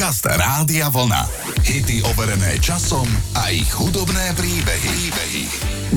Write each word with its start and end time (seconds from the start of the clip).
Podcast 0.00 0.24
Rádia 0.24 0.88
Vlna. 0.88 1.28
Hity 1.60 2.00
overené 2.08 2.56
časom 2.64 3.04
a 3.36 3.52
ich 3.52 3.68
hudobné 3.68 4.32
príbehy. 4.32 4.88
príbehy. 5.12 5.44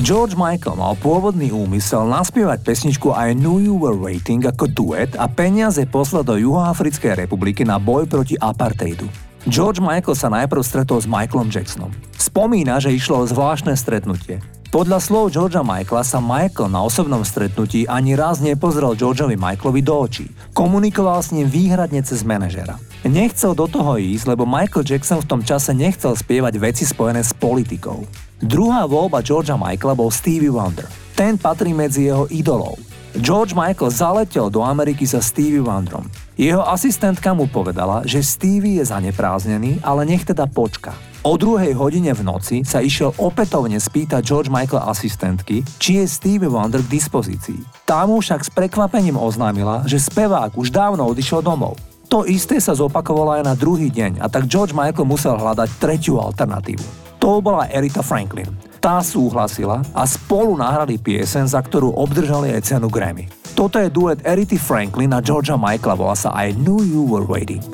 George 0.04 0.36
Michael 0.36 0.76
mal 0.76 0.92
pôvodný 1.00 1.48
úmysel 1.48 2.04
naspievať 2.12 2.68
pesničku 2.68 3.16
I 3.16 3.32
Knew 3.32 3.64
You 3.64 3.80
Were 3.80 3.96
Waiting 3.96 4.44
ako 4.44 4.68
duet 4.68 5.16
a 5.16 5.24
peniaze 5.24 5.80
poslať 5.88 6.20
do 6.20 6.36
Juhoafrickej 6.36 7.24
republiky 7.24 7.64
na 7.64 7.80
boj 7.80 8.04
proti 8.04 8.36
apartheidu. 8.36 9.08
George 9.48 9.80
Michael 9.80 10.20
sa 10.20 10.28
najprv 10.28 10.60
stretol 10.60 11.00
s 11.00 11.08
Michaelom 11.08 11.48
Jacksonom. 11.48 11.88
Spomína, 12.20 12.84
že 12.84 12.92
išlo 12.92 13.24
o 13.24 13.28
zvláštne 13.28 13.72
stretnutie. 13.72 14.44
Podľa 14.74 14.98
slov 14.98 15.30
Georgia 15.30 15.62
Michaela 15.62 16.02
sa 16.02 16.18
Michael 16.18 16.66
na 16.66 16.82
osobnom 16.82 17.22
stretnutí 17.22 17.86
ani 17.86 18.18
raz 18.18 18.42
nepozrel 18.42 18.98
Georgeovi 18.98 19.38
Michaelovi 19.38 19.78
do 19.86 19.94
očí. 19.94 20.26
Komunikoval 20.50 21.22
s 21.22 21.30
ním 21.30 21.46
výhradne 21.46 22.02
cez 22.02 22.26
manažera. 22.26 22.74
Nechcel 23.06 23.54
do 23.54 23.70
toho 23.70 23.94
ísť, 24.02 24.34
lebo 24.34 24.42
Michael 24.42 24.82
Jackson 24.82 25.22
v 25.22 25.30
tom 25.30 25.46
čase 25.46 25.70
nechcel 25.78 26.18
spievať 26.18 26.58
veci 26.58 26.82
spojené 26.82 27.22
s 27.22 27.30
politikou. 27.30 28.02
Druhá 28.42 28.90
voľba 28.90 29.22
Georgia 29.22 29.54
Michaela 29.54 29.94
bol 29.94 30.10
Stevie 30.10 30.50
Wonder. 30.50 30.90
Ten 31.14 31.38
patrí 31.38 31.70
medzi 31.70 32.10
jeho 32.10 32.26
idolov. 32.34 32.74
George 33.14 33.54
Michael 33.54 33.94
zaletel 33.94 34.50
do 34.50 34.66
Ameriky 34.66 35.06
sa 35.06 35.22
Stevie 35.22 35.62
Wonderom. 35.62 36.10
Jeho 36.34 36.66
asistentka 36.66 37.30
mu 37.30 37.46
povedala, 37.46 38.02
že 38.02 38.26
Stevie 38.26 38.82
je 38.82 38.90
zanepráznený, 38.90 39.78
ale 39.86 40.02
nech 40.02 40.26
teda 40.26 40.50
počka. 40.50 40.98
O 41.24 41.40
druhej 41.40 41.72
hodine 41.72 42.12
v 42.12 42.20
noci 42.20 42.68
sa 42.68 42.84
išiel 42.84 43.16
opätovne 43.16 43.80
spýtať 43.80 44.20
George 44.20 44.52
Michael 44.52 44.84
asistentky, 44.84 45.64
či 45.80 45.96
je 45.96 46.04
Stevie 46.04 46.52
Wonder 46.52 46.84
k 46.84 47.00
dispozícii. 47.00 47.64
Tá 47.88 48.04
mu 48.04 48.20
však 48.20 48.44
s 48.44 48.52
prekvapením 48.52 49.16
oznámila, 49.16 49.88
že 49.88 49.96
spevák 49.96 50.52
už 50.52 50.68
dávno 50.68 51.08
odišiel 51.08 51.40
domov. 51.40 51.80
To 52.12 52.28
isté 52.28 52.60
sa 52.60 52.76
zopakovalo 52.76 53.40
aj 53.40 53.42
na 53.48 53.56
druhý 53.56 53.88
deň 53.88 54.20
a 54.20 54.28
tak 54.28 54.44
George 54.52 54.76
Michael 54.76 55.08
musel 55.08 55.40
hľadať 55.40 55.80
tretiu 55.80 56.20
alternatívu. 56.20 56.84
To 57.24 57.40
bola 57.40 57.72
Erita 57.72 58.04
Franklin. 58.04 58.52
Tá 58.76 59.00
súhlasila 59.00 59.80
a 59.96 60.04
spolu 60.04 60.60
nahrali 60.60 61.00
piesen, 61.00 61.48
za 61.48 61.64
ktorú 61.64 61.88
obdržali 62.04 62.52
aj 62.52 62.68
cenu 62.68 62.92
Grammy. 62.92 63.32
Toto 63.56 63.80
je 63.80 63.88
duet 63.88 64.20
Erity 64.28 64.60
Franklin 64.60 65.16
a 65.16 65.24
Georgia 65.24 65.56
Michaela, 65.56 65.96
volá 65.96 66.12
sa 66.12 66.36
I 66.36 66.52
Knew 66.52 66.84
You 66.84 67.08
Were 67.08 67.24
Waiting. 67.24 67.64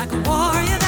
Like 0.00 0.08
v 0.08 0.83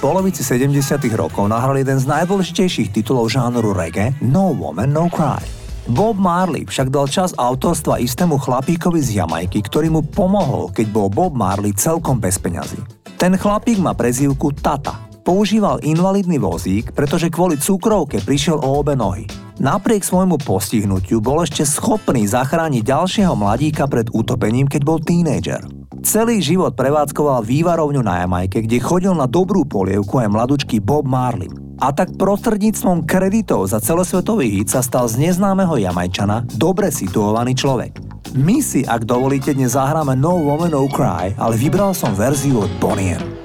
polovici 0.00 0.40
70. 0.40 0.96
rokov 1.12 1.44
nahral 1.44 1.76
jeden 1.76 2.00
z 2.00 2.08
najdôležitejších 2.08 2.88
titulov 2.88 3.28
žánru 3.28 3.76
reggae 3.76 4.16
No 4.24 4.56
Woman 4.56 4.96
No 4.96 5.12
Cry. 5.12 5.44
Bob 5.92 6.16
Marley 6.16 6.64
však 6.64 6.88
dal 6.88 7.04
čas 7.04 7.36
autorstva 7.36 8.00
istému 8.00 8.40
chlapíkovi 8.40 8.96
z 9.04 9.20
Jamajky, 9.20 9.60
ktorý 9.60 9.92
mu 9.92 10.00
pomohol, 10.00 10.72
keď 10.72 10.86
bol 10.88 11.12
Bob 11.12 11.36
Marley 11.36 11.76
celkom 11.76 12.16
bez 12.16 12.40
peňazí. 12.40 12.80
Ten 13.20 13.36
chlapík 13.36 13.76
má 13.76 13.92
prezývku 13.92 14.56
Tata. 14.56 14.96
Používal 15.20 15.84
invalidný 15.84 16.40
vozík, 16.40 16.96
pretože 16.96 17.28
kvôli 17.28 17.60
cukrovke 17.60 18.24
prišiel 18.24 18.56
o 18.56 18.80
obe 18.80 18.96
nohy. 18.96 19.28
Napriek 19.60 20.00
svojmu 20.00 20.40
postihnutiu 20.40 21.20
bol 21.20 21.44
ešte 21.44 21.68
schopný 21.68 22.24
zachrániť 22.24 22.80
ďalšieho 22.80 23.36
mladíka 23.36 23.84
pred 23.84 24.08
utopením, 24.16 24.64
keď 24.64 24.80
bol 24.80 24.96
tínejdžer. 24.96 25.79
Celý 26.00 26.40
život 26.40 26.72
prevádzkoval 26.72 27.44
vývarovňu 27.44 28.00
na 28.00 28.24
Jamajke, 28.24 28.64
kde 28.64 28.80
chodil 28.80 29.12
na 29.12 29.28
dobrú 29.28 29.68
polievku 29.68 30.16
aj 30.16 30.32
mladučký 30.32 30.80
Bob 30.80 31.04
Marley. 31.04 31.52
A 31.76 31.92
tak 31.92 32.16
prostredníctvom 32.16 33.04
kreditov 33.04 33.68
za 33.68 33.84
celosvetový 33.84 34.48
hit 34.48 34.72
sa 34.72 34.80
stal 34.80 35.08
z 35.12 35.20
neznámeho 35.20 35.76
Jamajčana 35.76 36.48
dobre 36.56 36.88
situovaný 36.88 37.52
človek. 37.52 38.00
My 38.32 38.64
si, 38.64 38.80
ak 38.80 39.04
dovolíte, 39.04 39.52
dnes 39.52 39.76
zahráme 39.76 40.16
No 40.16 40.40
Woman 40.40 40.72
No 40.72 40.88
Cry, 40.88 41.36
ale 41.36 41.54
vybral 41.60 41.92
som 41.92 42.16
verziu 42.16 42.64
od 42.64 42.72
Bonnie 42.80 43.39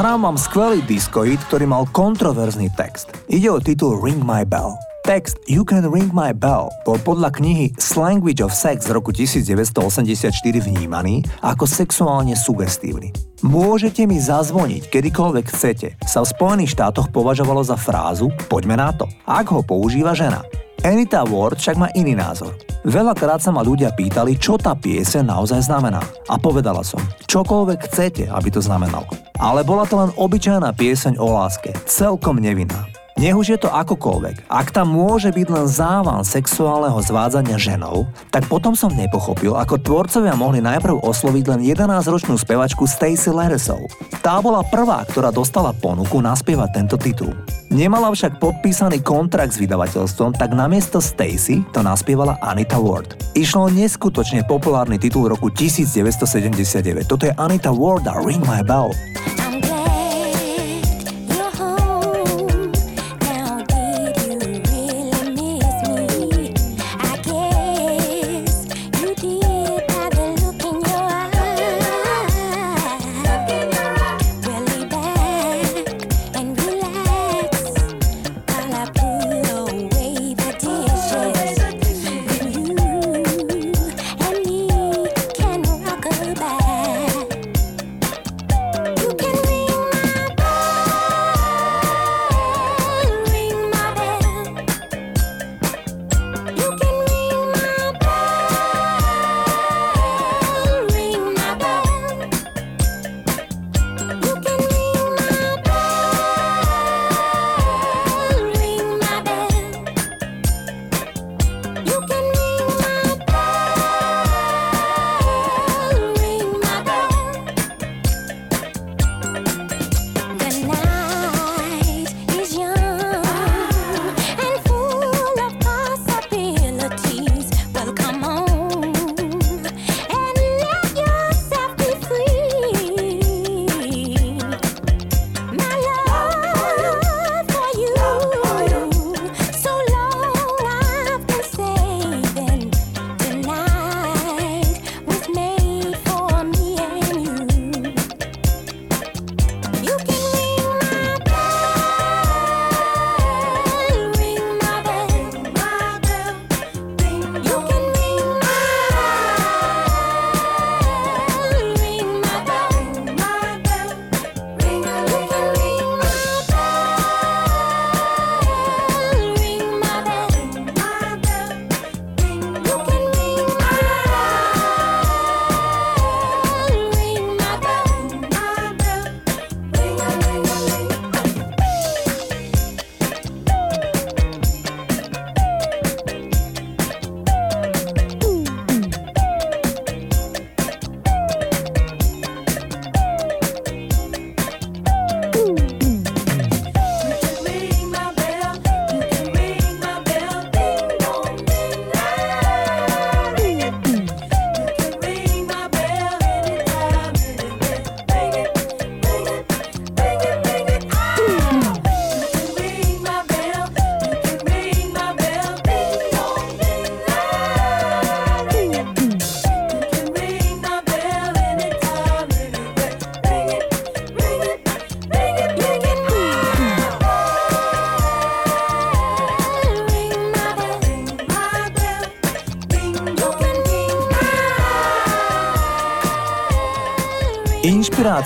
Zahrám 0.00 0.32
vám 0.32 0.40
skvelý 0.40 0.80
diskoid, 0.88 1.36
ktorý 1.52 1.68
mal 1.68 1.84
kontroverzný 1.92 2.72
text. 2.72 3.12
Ide 3.28 3.52
o 3.52 3.60
titul 3.60 4.00
Ring 4.00 4.24
My 4.24 4.48
Bell. 4.48 4.72
Text 5.04 5.36
You 5.44 5.60
Can 5.60 5.84
Ring 5.92 6.08
My 6.08 6.32
Bell 6.32 6.72
bol 6.88 6.96
podľa 7.04 7.28
knihy 7.36 7.76
Slanguage 7.76 8.40
of 8.40 8.48
Sex 8.48 8.88
z 8.88 8.96
roku 8.96 9.12
1984 9.12 10.32
vnímaný 10.56 11.28
ako 11.44 11.68
sexuálne 11.68 12.32
sugestívny. 12.32 13.12
Môžete 13.44 14.08
mi 14.08 14.16
zazvoniť 14.16 14.88
kedykoľvek 14.88 15.44
chcete 15.52 16.00
sa 16.08 16.24
v 16.24 16.32
Spojených 16.32 16.80
štátoch 16.80 17.12
považovalo 17.12 17.60
za 17.60 17.76
frázu 17.76 18.32
poďme 18.48 18.80
na 18.80 18.96
to, 18.96 19.04
ak 19.28 19.52
ho 19.52 19.60
používa 19.60 20.16
žena. 20.16 20.40
Anita 20.80 21.24
Ward 21.28 21.60
však 21.60 21.76
má 21.76 21.88
iný 21.92 22.16
názor. 22.16 22.56
Veľakrát 22.88 23.44
sa 23.44 23.52
ma 23.52 23.60
ľudia 23.60 23.92
pýtali, 23.92 24.40
čo 24.40 24.56
tá 24.56 24.72
piese 24.72 25.20
naozaj 25.20 25.68
znamená. 25.68 26.00
A 26.32 26.40
povedala 26.40 26.80
som, 26.80 27.00
čokoľvek 27.28 27.78
chcete, 27.88 28.24
aby 28.32 28.48
to 28.48 28.64
znamenalo 28.64 29.08
ale 29.40 29.64
bola 29.64 29.88
to 29.88 29.96
len 29.96 30.12
obyčajná 30.20 30.68
pieseň 30.76 31.16
o 31.16 31.32
láske, 31.32 31.72
celkom 31.88 32.36
nevinná. 32.36 32.99
Nech 33.20 33.36
už 33.36 33.52
je 33.52 33.60
to 33.60 33.68
akokoľvek, 33.68 34.48
ak 34.48 34.72
tam 34.72 34.96
môže 34.96 35.28
byť 35.28 35.48
len 35.52 35.68
závan 35.68 36.24
sexuálneho 36.24 36.96
zvádzania 37.04 37.60
ženou, 37.60 38.08
tak 38.32 38.48
potom 38.48 38.72
som 38.72 38.88
nepochopil, 38.96 39.60
ako 39.60 39.76
tvorcovia 39.76 40.32
mohli 40.32 40.64
najprv 40.64 41.04
osloviť 41.04 41.44
len 41.52 41.60
11-ročnú 41.60 42.40
spevačku 42.40 42.88
Stacey 42.88 43.28
Laresov. 43.28 43.84
Tá 44.24 44.40
bola 44.40 44.64
prvá, 44.64 45.04
ktorá 45.04 45.28
dostala 45.28 45.76
ponuku 45.76 46.16
naspievať 46.16 46.70
tento 46.72 46.96
titul. 46.96 47.36
Nemala 47.68 48.08
však 48.08 48.40
podpísaný 48.40 49.04
kontrakt 49.04 49.52
s 49.52 49.60
vydavateľstvom, 49.60 50.40
tak 50.40 50.56
namiesto 50.56 51.04
Stacey 51.04 51.60
to 51.76 51.84
naspievala 51.84 52.40
Anita 52.40 52.80
Ward. 52.80 53.20
Išlo 53.36 53.68
neskutočne 53.68 54.48
populárny 54.48 54.96
titul 54.96 55.28
roku 55.28 55.52
1979. 55.52 57.04
Toto 57.04 57.28
je 57.28 57.36
Anita 57.36 57.68
Ward 57.68 58.08
a 58.08 58.16
Ring 58.16 58.40
My 58.48 58.64
Bell. 58.64 58.96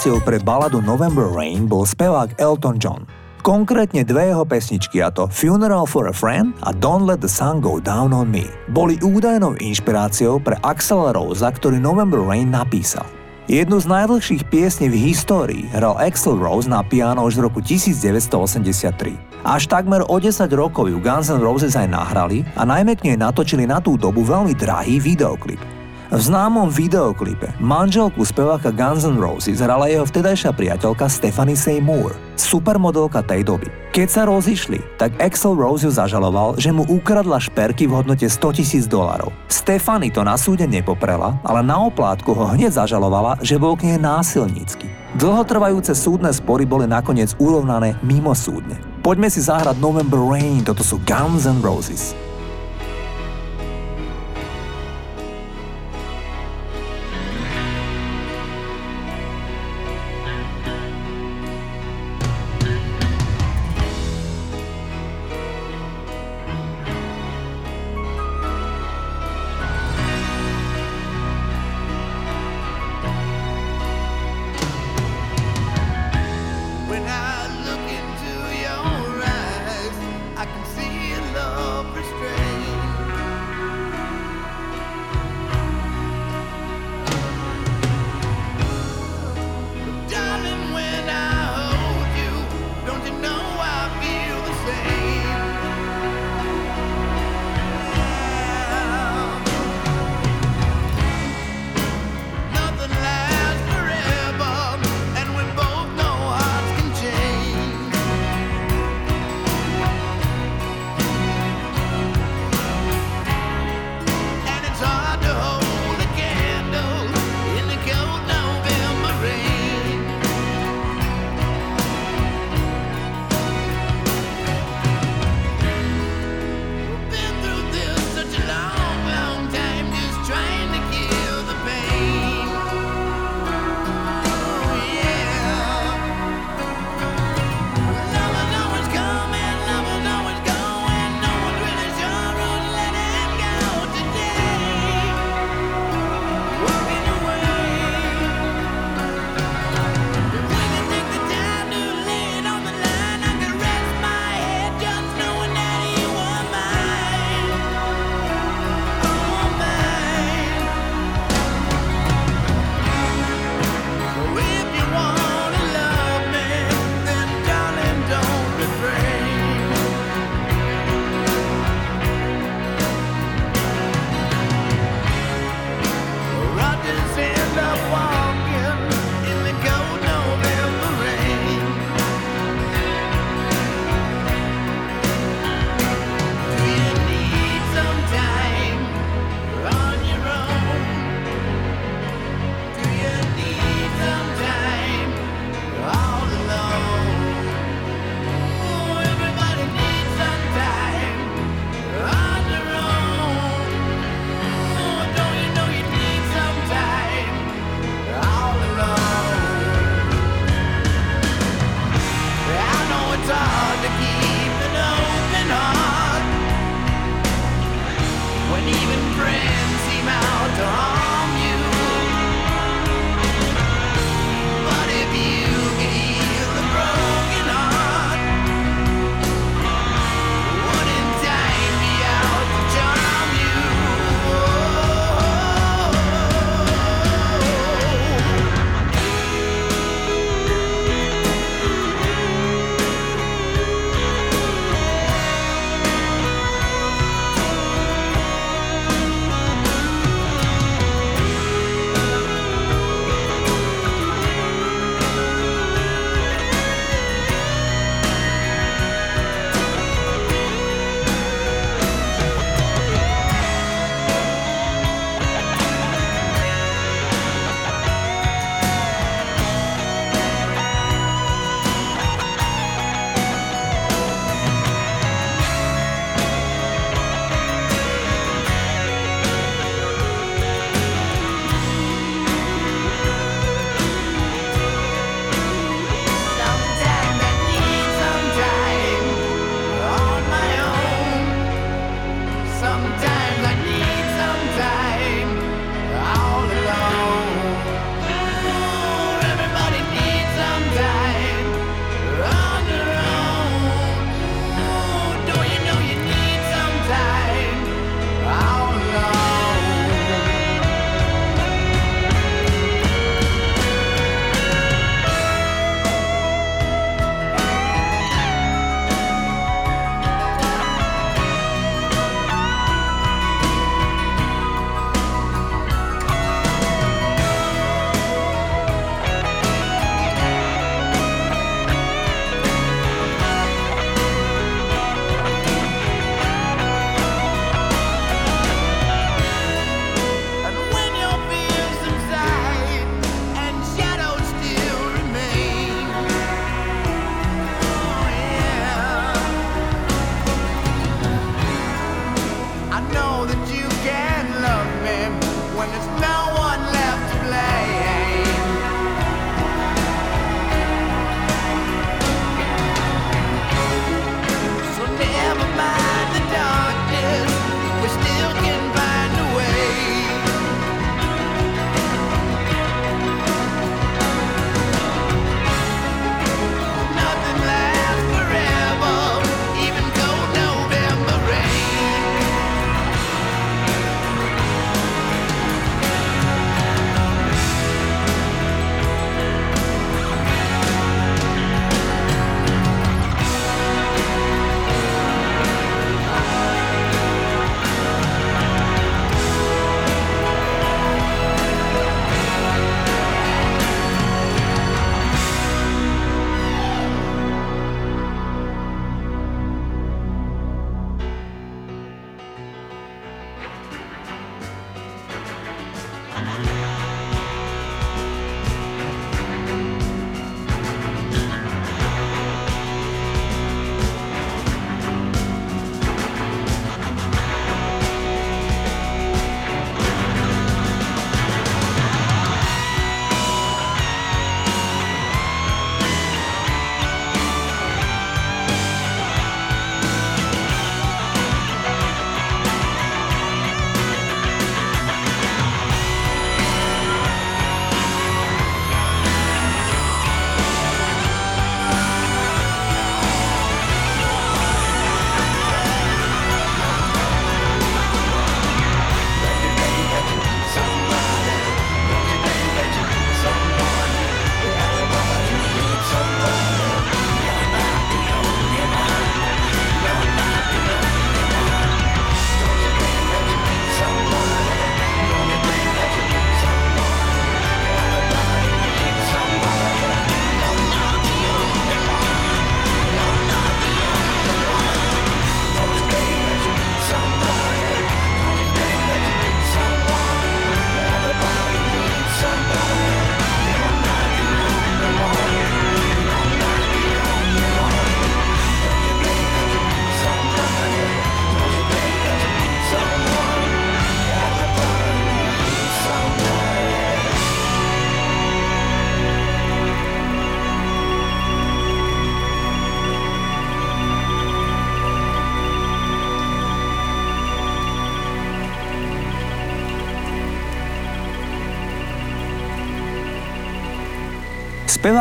Inšpiráciou 0.05 0.29
pre 0.29 0.37
baladu 0.37 0.85
November 0.85 1.25
Rain 1.33 1.65
bol 1.65 1.89
spevák 1.89 2.37
Elton 2.37 2.77
John. 2.77 3.09
Konkrétne 3.41 4.05
dve 4.05 4.29
jeho 4.29 4.45
pesničky, 4.45 5.01
a 5.01 5.09
to 5.09 5.25
Funeral 5.33 5.89
for 5.89 6.13
a 6.13 6.13
Friend 6.13 6.53
a 6.61 6.77
Don't 6.77 7.09
Let 7.09 7.25
the 7.25 7.31
Sun 7.33 7.65
Go 7.65 7.81
Down 7.81 8.13
on 8.13 8.29
Me, 8.29 8.45
boli 8.69 9.01
údajnou 9.01 9.57
inšpiráciou 9.57 10.45
pre 10.45 10.61
Axel 10.61 11.09
Rose, 11.09 11.41
ktorý 11.41 11.81
November 11.81 12.21
Rain 12.21 12.53
napísal. 12.53 13.09
Jednu 13.49 13.81
z 13.81 13.89
najdlhších 13.89 14.45
piesní 14.53 14.93
v 14.93 15.09
histórii 15.09 15.73
hral 15.73 15.97
Axel 15.97 16.37
Rose 16.37 16.69
na 16.69 16.85
piano 16.85 17.25
už 17.25 17.41
v 17.41 17.49
roku 17.49 17.65
1983. 17.65 19.17
Až 19.41 19.73
takmer 19.73 20.05
o 20.05 20.21
10 20.21 20.37
rokov 20.53 20.85
ju 20.85 21.01
Guns 21.01 21.33
N' 21.33 21.41
Roses 21.41 21.81
aj 21.81 21.89
nahrali 21.89 22.45
a 22.61 22.69
najmä 22.69 23.01
k 23.01 23.09
nej 23.09 23.17
natočili 23.17 23.65
na 23.65 23.81
tú 23.81 23.97
dobu 23.97 24.21
veľmi 24.21 24.53
drahý 24.53 25.01
videoklip. 25.01 25.84
V 26.15 26.23
známom 26.23 26.71
videoklipe 26.71 27.59
manželku 27.59 28.23
speváka 28.23 28.71
Guns 28.71 29.03
N' 29.03 29.19
Roses 29.19 29.59
hrala 29.59 29.91
jeho 29.91 30.07
vtedajšia 30.07 30.55
priateľka 30.55 31.11
Stephanie 31.11 31.59
Seymour, 31.59 32.15
supermodelka 32.39 33.19
tej 33.27 33.43
doby. 33.43 33.67
Keď 33.91 34.07
sa 34.07 34.23
rozišli, 34.23 34.79
tak 34.95 35.19
Axel 35.19 35.59
Rose 35.59 35.83
ju 35.83 35.91
zažaloval, 35.91 36.55
že 36.55 36.71
mu 36.71 36.87
ukradla 36.87 37.43
šperky 37.43 37.91
v 37.91 37.99
hodnote 37.99 38.31
100 38.31 38.47
tisíc 38.63 38.87
dolarov. 38.87 39.35
Stephanie 39.51 40.15
to 40.15 40.23
na 40.23 40.39
súde 40.39 40.71
nepoprela, 40.71 41.35
ale 41.43 41.67
na 41.67 41.83
oplátku 41.83 42.31
ho 42.31 42.47
hneď 42.47 42.71
zažalovala, 42.79 43.43
že 43.43 43.59
bol 43.59 43.75
k 43.75 43.91
nej 43.91 43.99
násilnícky. 43.99 44.87
Dlhotrvajúce 45.19 45.99
súdne 45.99 46.31
spory 46.31 46.63
boli 46.63 46.87
nakoniec 46.87 47.35
urovnané 47.43 47.99
mimo 48.07 48.39
súdne. 48.39 48.79
Poďme 49.03 49.27
si 49.27 49.43
zahrať 49.43 49.83
November 49.83 50.23
Rain, 50.23 50.63
toto 50.63 50.87
sú 50.87 51.03
Guns 51.03 51.51
N' 51.51 51.59
Roses. 51.59 52.15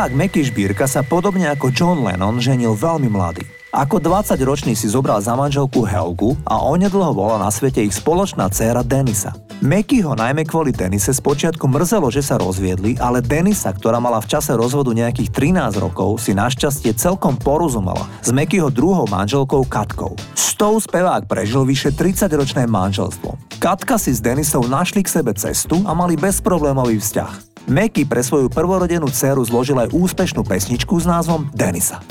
Spevák 0.03 0.19
Meky 0.19 0.43
Šbírka 0.43 0.83
sa 0.83 0.99
podobne 0.99 1.47
ako 1.47 1.71
John 1.71 2.03
Lennon 2.03 2.35
ženil 2.35 2.75
veľmi 2.75 3.07
mladý. 3.07 3.47
Ako 3.71 4.03
20-ročný 4.03 4.75
si 4.75 4.91
zobral 4.91 5.23
za 5.23 5.31
manželku 5.31 5.79
Helgu 5.87 6.35
a 6.43 6.59
onedlho 6.59 7.15
bola 7.15 7.39
na 7.39 7.47
svete 7.47 7.79
ich 7.79 7.95
spoločná 7.95 8.51
dcéra 8.51 8.83
Denisa. 8.83 9.31
Meky 9.63 10.03
ho 10.03 10.11
najmä 10.11 10.43
kvôli 10.43 10.75
Denise 10.75 11.15
spočiatku 11.15 11.71
mrzelo, 11.71 12.11
že 12.11 12.19
sa 12.19 12.35
rozviedli, 12.35 12.99
ale 12.99 13.23
Denisa, 13.23 13.71
ktorá 13.71 14.03
mala 14.03 14.19
v 14.19 14.27
čase 14.27 14.51
rozvodu 14.59 14.91
nejakých 14.91 15.31
13 15.31 15.79
rokov, 15.79 16.19
si 16.19 16.35
našťastie 16.35 16.91
celkom 16.99 17.39
porozumela 17.39 18.03
s 18.19 18.27
Mekyho 18.35 18.67
druhou 18.75 19.07
manželkou 19.07 19.63
Katkou. 19.71 20.19
S 20.35 20.51
tou 20.59 20.83
spevák 20.83 21.31
prežil 21.31 21.63
vyše 21.63 21.95
30-ročné 21.95 22.67
manželstvo. 22.67 23.39
Katka 23.55 23.95
si 23.95 24.11
s 24.11 24.19
Denisou 24.19 24.67
našli 24.67 24.99
k 24.99 25.15
sebe 25.15 25.31
cestu 25.31 25.79
a 25.87 25.95
mali 25.95 26.19
bezproblémový 26.19 26.99
vzťah. 26.99 27.52
Meky 27.63 28.03
pre 28.03 28.19
svoju 28.19 28.51
prvorodenú 28.51 29.07
dceru 29.07 29.39
zložil 29.47 29.79
aj 29.79 29.95
úspešnú 29.95 30.43
pesničku 30.43 30.99
s 30.99 31.07
názvom 31.07 31.47
Denisa. 31.55 32.03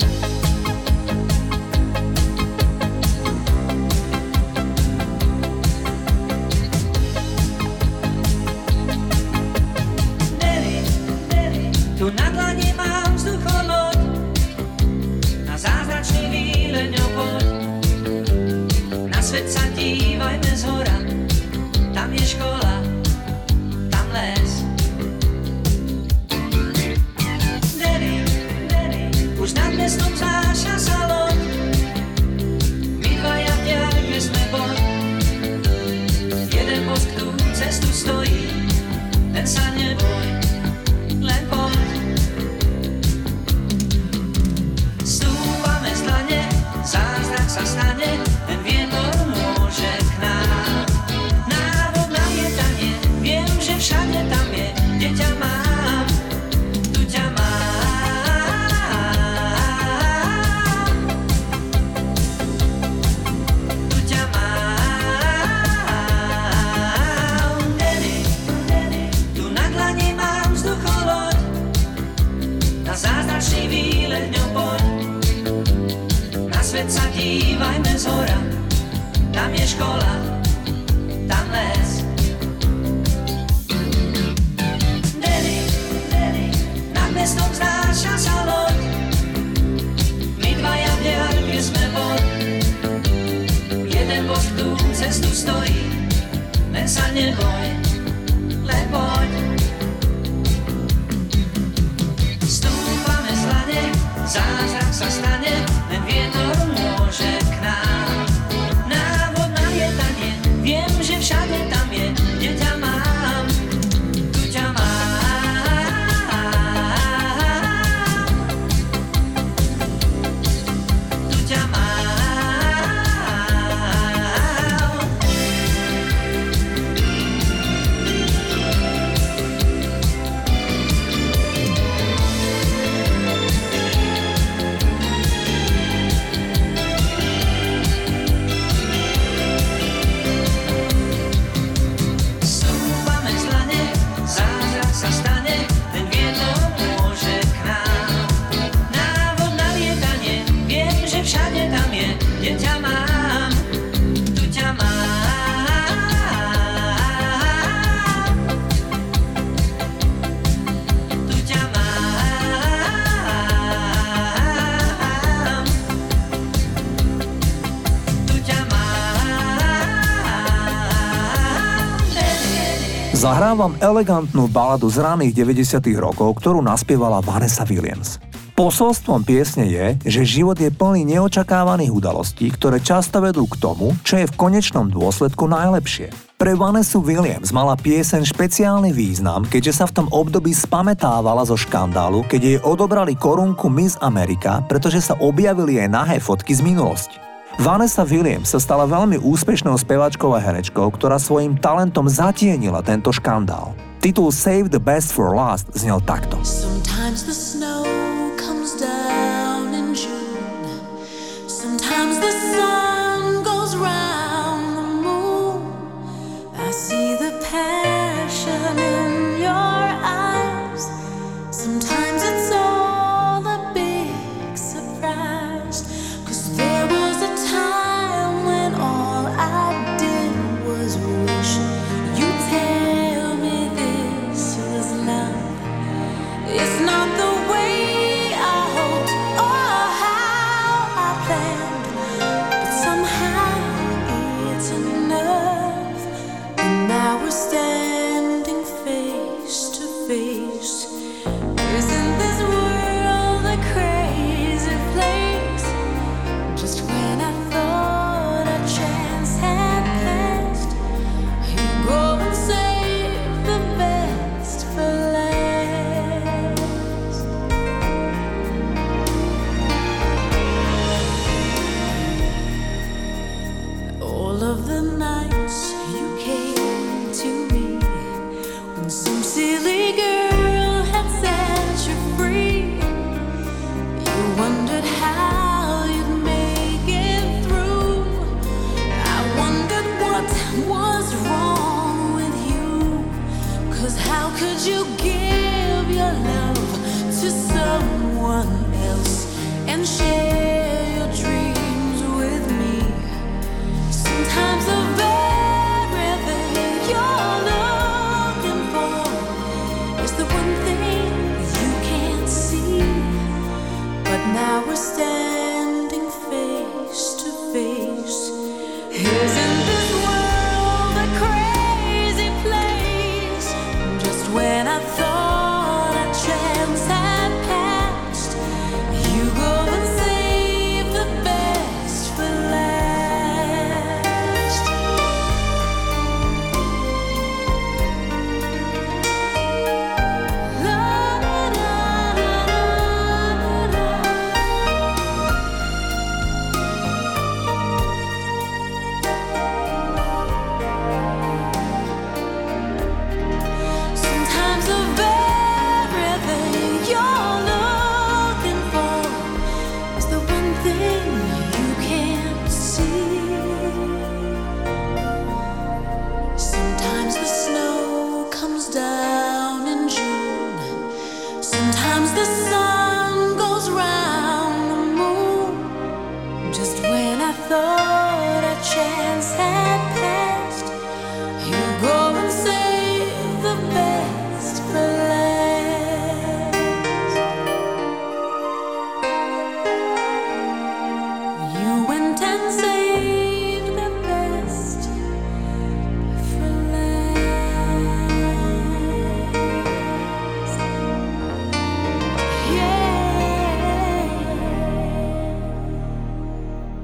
Zahrávam 173.23 173.79
elegantnú 173.79 174.51
baladu 174.51 174.91
z 174.91 174.99
raných 174.99 175.47
90. 175.47 175.79
rokov, 175.95 176.43
ktorú 176.43 176.59
naspievala 176.59 177.23
Vanessa 177.23 177.63
Williams. 177.63 178.19
Posolstvom 178.51 179.23
piesne 179.23 179.63
je, 179.63 179.95
že 180.03 180.27
život 180.27 180.59
je 180.59 180.67
plný 180.67 181.07
neočakávaných 181.07 181.95
udalostí, 181.95 182.51
ktoré 182.51 182.83
často 182.83 183.23
vedú 183.23 183.47
k 183.47 183.63
tomu, 183.63 183.95
čo 184.03 184.19
je 184.19 184.27
v 184.27 184.35
konečnom 184.35 184.91
dôsledku 184.91 185.47
najlepšie. 185.47 186.11
Pre 186.35 186.51
Vanessa 186.59 186.99
Williams 186.99 187.55
mala 187.55 187.79
pieseň 187.79 188.27
špeciálny 188.27 188.91
význam, 188.91 189.47
keďže 189.47 189.71
sa 189.71 189.85
v 189.87 190.03
tom 190.03 190.07
období 190.11 190.51
spametávala 190.51 191.47
zo 191.47 191.55
škandálu, 191.55 192.27
keď 192.27 192.41
jej 192.43 192.59
odobrali 192.59 193.15
korunku 193.15 193.71
Miss 193.71 193.95
America, 194.03 194.59
pretože 194.67 194.99
sa 194.99 195.15
objavili 195.23 195.79
jej 195.79 195.87
nahé 195.87 196.19
fotky 196.19 196.51
z 196.51 196.59
minulosti. 196.59 197.15
Vanessa 197.61 198.01
Williams 198.01 198.49
sa 198.49 198.57
stala 198.57 198.89
veľmi 198.89 199.21
úspešnou 199.21 199.77
speváčkou 199.77 200.33
a 200.33 200.41
herečkou, 200.41 200.89
ktorá 200.89 201.21
svojim 201.21 201.53
talentom 201.61 202.09
zatienila 202.09 202.81
tento 202.81 203.13
škandál. 203.13 203.77
Titul 204.01 204.33
Save 204.33 204.73
the 204.73 204.81
Best 204.81 205.13
for 205.13 205.37
Last 205.37 205.69
znel 205.77 206.01
takto. 206.01 206.41
Sometimes 206.41 207.29
the 207.29 207.52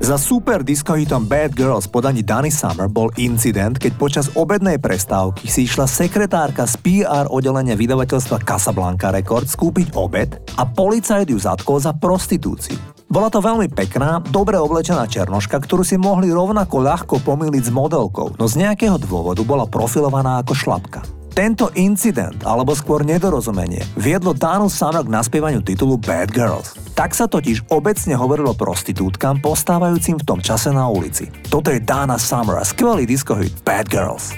Za 0.09 0.17
super 0.17 0.65
disco 0.65 0.97
hitom 0.97 1.29
Bad 1.29 1.53
Girls 1.53 1.85
podaní 1.85 2.25
Danny 2.25 2.49
Summer 2.49 2.89
bol 2.89 3.13
incident, 3.21 3.77
keď 3.77 3.93
počas 3.93 4.25
obednej 4.33 4.81
prestávky 4.81 5.45
si 5.45 5.69
išla 5.69 5.85
sekretárka 5.85 6.65
z 6.65 6.81
PR 6.81 7.29
oddelenia 7.29 7.77
vydavateľstva 7.77 8.41
Casablanca 8.41 9.13
Records 9.13 9.53
kúpiť 9.53 9.93
obed 9.93 10.33
a 10.57 10.65
policajt 10.65 11.29
ju 11.29 11.37
zatkol 11.37 11.77
za 11.77 11.93
prostitúciu. 11.93 12.73
Bola 13.05 13.29
to 13.29 13.37
veľmi 13.37 13.69
pekná, 13.69 14.17
dobre 14.33 14.57
oblečená 14.57 15.05
černoška, 15.05 15.61
ktorú 15.61 15.85
si 15.85 16.01
mohli 16.01 16.33
rovnako 16.33 16.81
ľahko 16.81 17.21
pomýliť 17.21 17.69
s 17.69 17.71
modelkou, 17.73 18.33
no 18.33 18.49
z 18.49 18.65
nejakého 18.65 18.97
dôvodu 18.97 19.45
bola 19.45 19.69
profilovaná 19.69 20.41
ako 20.41 20.57
šlapka. 20.57 21.18
Tento 21.39 21.71
incident, 21.79 22.35
alebo 22.43 22.75
skôr 22.75 23.07
nedorozumenie, 23.07 23.79
viedlo 23.95 24.35
Danu 24.35 24.67
Summer 24.67 25.07
k 25.07 25.07
naspievaniu 25.07 25.63
titulu 25.63 25.95
Bad 25.95 26.35
Girls. 26.35 26.75
Tak 26.99 27.15
sa 27.15 27.31
totiž 27.31 27.71
obecne 27.71 28.11
hovorilo 28.11 28.51
prostitútkam 28.51 29.39
postávajúcim 29.39 30.19
v 30.19 30.27
tom 30.27 30.43
čase 30.43 30.67
na 30.75 30.91
ulici. 30.91 31.31
Toto 31.47 31.71
je 31.71 31.79
Dana 31.79 32.19
Summer 32.19 32.59
a 32.59 32.67
skvelý 32.67 33.07
disco 33.07 33.39
hit 33.39 33.55
Bad 33.63 33.87
Girls. 33.87 34.35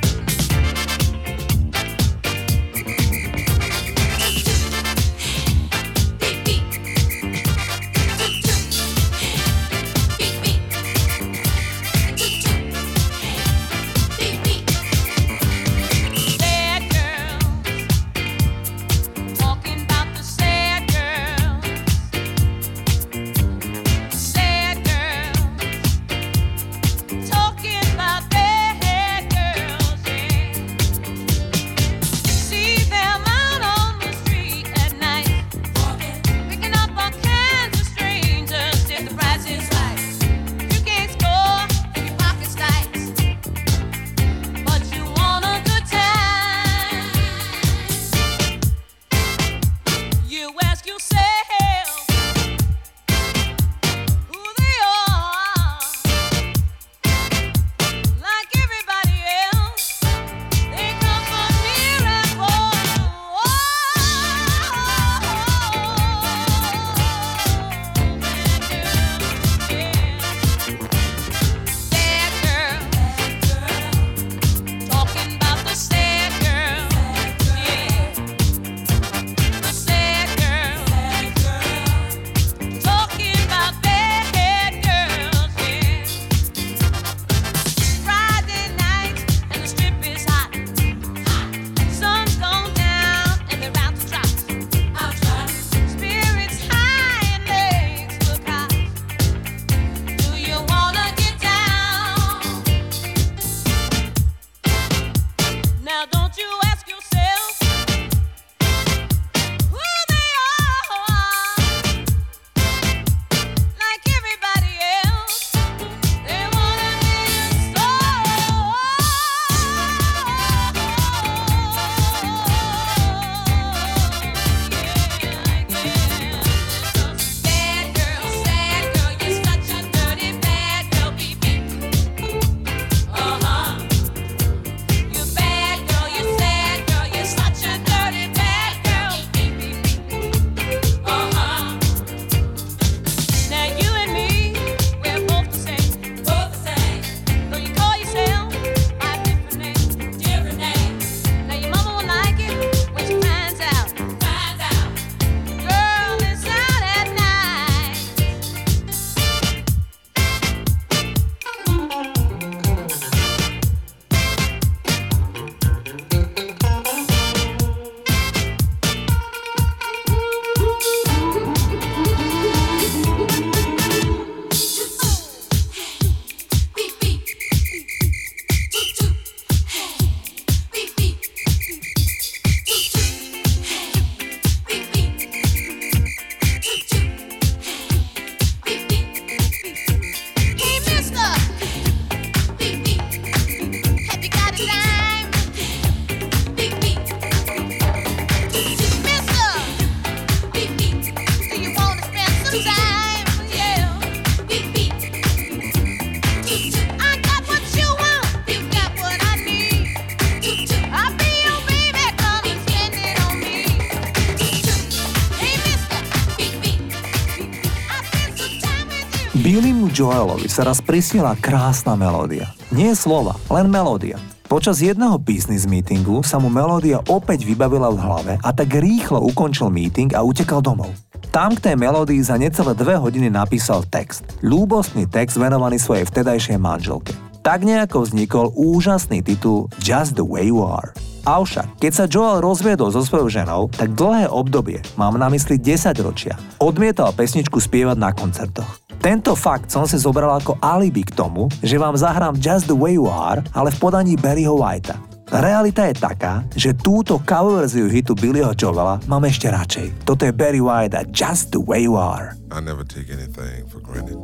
Joelovi 219.92 220.48
sa 220.48 220.64
raz 220.64 220.80
prisiela 220.80 221.36
krásna 221.36 222.00
melódia. 222.00 222.56
Nie 222.72 222.96
slova, 222.96 223.36
len 223.52 223.68
melódia. 223.68 224.16
Počas 224.48 224.80
jedného 224.80 225.20
business 225.20 225.68
meetingu 225.68 226.24
sa 226.24 226.40
mu 226.40 226.48
melódia 226.48 227.04
opäť 227.12 227.44
vybavila 227.44 227.92
v 227.92 228.00
hlave 228.00 228.34
a 228.40 228.50
tak 228.56 228.72
rýchlo 228.72 229.20
ukončil 229.20 229.68
meeting 229.68 230.16
a 230.16 230.24
utekal 230.24 230.64
domov. 230.64 230.96
Tam 231.36 231.52
k 231.60 231.72
tej 231.72 231.76
melódii 231.76 232.24
za 232.24 232.40
necelé 232.40 232.72
dve 232.72 232.96
hodiny 232.96 233.28
napísal 233.28 233.84
text. 233.84 234.24
Ľúbostný 234.40 235.12
text 235.12 235.36
venovaný 235.36 235.76
svojej 235.76 236.08
vtedajšej 236.08 236.56
manželke. 236.56 237.12
Tak 237.44 237.68
nejako 237.68 238.08
vznikol 238.08 238.48
úžasný 238.56 239.20
titul 239.20 239.68
Just 239.84 240.16
the 240.16 240.24
Way 240.24 240.56
You 240.56 240.64
Are. 240.64 240.96
Avšak, 241.22 241.78
keď 241.78 241.92
sa 241.94 242.10
Joel 242.10 242.42
rozviedol 242.42 242.90
so 242.90 243.06
svojou 243.06 243.30
ženou, 243.30 243.70
tak 243.70 243.94
dlhé 243.94 244.26
obdobie, 244.26 244.82
mám 244.98 245.22
na 245.22 245.30
mysli 245.30 245.62
10 245.62 245.94
ročia, 246.02 246.34
odmietal 246.58 247.14
pesničku 247.14 247.62
spievať 247.62 247.98
na 248.00 248.10
koncertoch. 248.10 248.81
Tento 249.02 249.34
fakt 249.34 249.74
som 249.74 249.90
si 249.90 249.98
zobral 249.98 250.30
ako 250.30 250.62
alibi 250.62 251.02
k 251.02 251.18
tomu, 251.18 251.50
že 251.66 251.82
vám 251.82 251.98
zahrám 251.98 252.38
Just 252.38 252.70
the 252.70 252.78
Way 252.78 253.02
You 253.02 253.10
Are, 253.10 253.42
ale 253.50 253.74
v 253.74 253.78
podaní 253.82 254.14
Barryho 254.14 254.54
Whitea. 254.54 254.94
Realita 255.34 255.90
je 255.90 255.98
taká, 255.98 256.46
že 256.54 256.78
túto 256.78 257.18
cover 257.26 257.66
verziu 257.66 257.90
hitu 257.90 258.14
Billyho 258.14 258.54
Joela 258.54 259.02
mám 259.10 259.26
ešte 259.26 259.50
radšej. 259.50 260.06
Toto 260.06 260.22
je 260.22 260.30
Barry 260.30 260.62
White 260.62 260.94
a 260.94 261.02
Just 261.10 261.50
the 261.50 261.58
Way 261.58 261.90
You 261.90 261.98
Are. 261.98 262.38
I 262.54 262.62
never 262.62 262.86
take 262.86 263.10
anything 263.10 263.66
for 263.74 263.82
granted. 263.82 264.22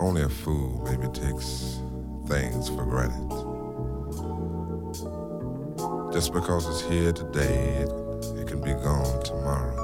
Only 0.00 0.24
a 0.24 0.32
fool 0.32 0.80
maybe 0.88 1.04
takes 1.12 1.76
things 2.24 2.72
for 2.72 2.88
granted. 2.88 3.28
Just 6.16 6.32
because 6.32 6.64
it's 6.64 6.80
here 6.80 7.12
today, 7.12 7.84
it, 7.84 7.92
it 8.40 8.48
can 8.48 8.64
be 8.64 8.72
gone 8.72 9.20
tomorrow. 9.20 9.83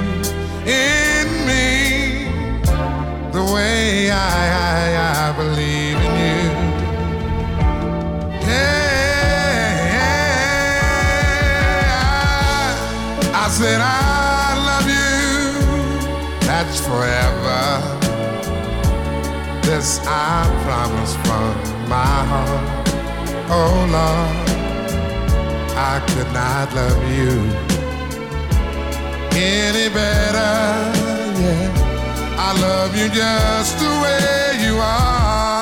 in 0.65 1.27
me 1.47 2.25
the 3.31 3.43
way 3.53 4.11
I, 4.11 4.15
I, 4.69 5.29
I 5.29 5.33
believe 5.37 5.97
in 6.07 6.13
you? 6.25 6.43
Hey, 8.45 9.91
I, 11.93 12.73
I 13.33 13.49
said 13.49 13.81
I 13.81 14.55
love 14.69 14.87
you. 14.87 15.11
That's 16.47 16.79
forever. 16.79 17.61
This 19.63 19.99
I 20.05 20.45
promise 20.65 21.15
from 21.25 21.53
my 21.89 22.25
heart. 22.31 22.87
Oh 23.49 23.87
Lord. 23.91 24.41
I 25.73 25.99
could 26.09 26.31
not 26.31 26.73
love 26.75 27.01
you 27.11 27.80
any 29.33 29.89
better. 29.93 30.53
Yeah, 31.41 32.37
I 32.37 32.49
love 32.61 32.95
you 32.95 33.09
just 33.09 33.79
the 33.79 33.89
way 34.03 34.65
you 34.65 34.77
are. 34.77 35.60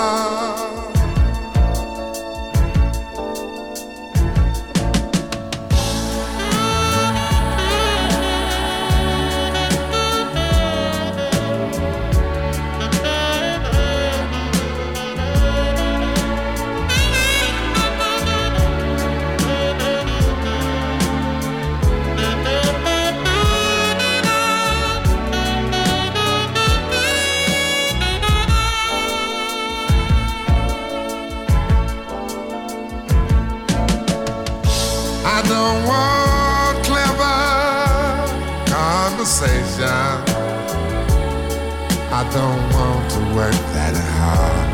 Don't 42.39 42.71
want 42.71 43.11
to 43.11 43.19
work 43.35 43.59
that 43.75 43.95
hard. 44.15 44.67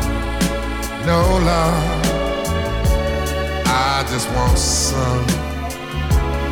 No 1.04 1.20
love. 1.50 1.84
I 3.66 4.04
just 4.12 4.28
want 4.36 4.56
some 4.56 5.26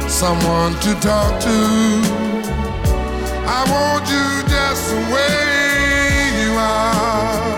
someone 0.08 0.72
to 0.84 0.92
talk 1.08 1.32
to. 1.48 1.58
I 3.56 3.60
want 3.74 4.04
you 4.14 4.26
just 4.54 4.82
the 4.90 5.00
way 5.14 5.38
you 6.40 6.50
are. 6.58 7.53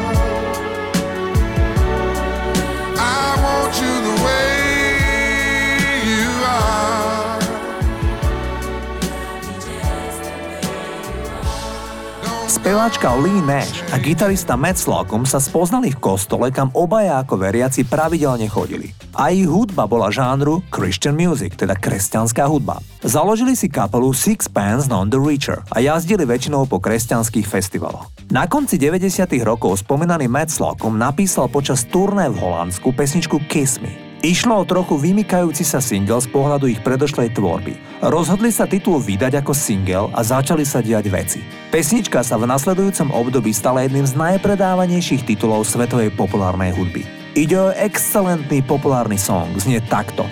Speváčka 12.66 13.14
Lee 13.22 13.46
Nash 13.46 13.78
a 13.94 13.96
gitarista 14.02 14.58
Matt 14.58 14.74
Slocum 14.74 15.22
sa 15.22 15.38
spoznali 15.38 15.94
v 15.94 16.02
kostole, 16.02 16.50
kam 16.50 16.74
obaja 16.74 17.22
ako 17.22 17.38
veriaci 17.38 17.86
pravidelne 17.86 18.50
chodili. 18.50 18.90
A 19.14 19.30
ich 19.30 19.46
hudba 19.46 19.86
bola 19.86 20.10
žánru 20.10 20.66
Christian 20.74 21.14
music, 21.14 21.54
teda 21.54 21.78
kresťanská 21.78 22.42
hudba. 22.50 22.82
Založili 23.06 23.54
si 23.54 23.70
kapelu 23.70 24.10
Six 24.10 24.50
Pants 24.50 24.90
Non 24.90 25.06
The 25.06 25.14
Reacher 25.14 25.62
a 25.70 25.78
jazdili 25.78 26.26
väčšinou 26.26 26.66
po 26.66 26.82
kresťanských 26.82 27.46
festivaloch. 27.46 28.10
Na 28.34 28.50
konci 28.50 28.82
90. 28.82 29.14
rokov 29.46 29.86
spomínaný 29.86 30.26
Matt 30.26 30.50
Slocum 30.50 30.98
napísal 30.98 31.46
počas 31.46 31.86
turné 31.86 32.26
v 32.34 32.42
Holandsku 32.42 32.90
pesničku 32.90 33.46
Kiss 33.46 33.78
Me. 33.78 34.05
Išlo 34.24 34.64
o 34.64 34.64
trochu 34.64 34.96
vymykajúci 34.96 35.60
sa 35.60 35.76
single 35.76 36.24
z 36.24 36.32
pohľadu 36.32 36.72
ich 36.72 36.80
predošlej 36.80 37.36
tvorby. 37.36 37.76
Rozhodli 38.00 38.48
sa 38.48 38.64
titul 38.64 39.04
vydať 39.04 39.44
ako 39.44 39.52
single 39.52 40.08
a 40.16 40.24
začali 40.24 40.64
sa 40.64 40.80
diať 40.80 41.12
veci. 41.12 41.40
Pesnička 41.68 42.24
sa 42.24 42.40
v 42.40 42.48
nasledujúcom 42.48 43.12
období 43.12 43.52
stala 43.52 43.84
jedným 43.84 44.08
z 44.08 44.16
najpredávanejších 44.16 45.28
titulov 45.28 45.68
svetovej 45.68 46.16
populárnej 46.16 46.72
hudby. 46.72 47.04
Ide 47.36 47.56
o 47.60 47.68
excelentný 47.76 48.64
populárny 48.64 49.20
song, 49.20 49.52
znie 49.60 49.84
takto. 49.84 50.24